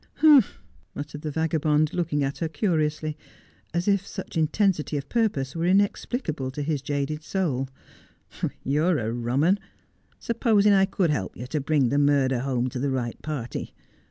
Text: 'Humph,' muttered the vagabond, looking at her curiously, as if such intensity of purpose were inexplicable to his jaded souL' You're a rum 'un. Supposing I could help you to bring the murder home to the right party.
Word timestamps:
'Humph,' 0.15 0.59
muttered 0.95 1.21
the 1.21 1.29
vagabond, 1.29 1.93
looking 1.93 2.23
at 2.23 2.39
her 2.39 2.47
curiously, 2.49 3.15
as 3.71 3.87
if 3.87 4.03
such 4.07 4.35
intensity 4.35 4.97
of 4.97 5.07
purpose 5.09 5.55
were 5.55 5.67
inexplicable 5.67 6.49
to 6.49 6.63
his 6.63 6.81
jaded 6.81 7.21
souL' 7.23 7.69
You're 8.63 8.97
a 8.97 9.13
rum 9.13 9.43
'un. 9.43 9.59
Supposing 10.17 10.73
I 10.73 10.85
could 10.85 11.11
help 11.11 11.37
you 11.37 11.45
to 11.45 11.61
bring 11.61 11.89
the 11.89 11.99
murder 11.99 12.39
home 12.39 12.67
to 12.69 12.79
the 12.79 12.89
right 12.89 13.21
party. 13.21 13.75